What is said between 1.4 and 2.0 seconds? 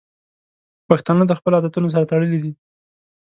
عادتونو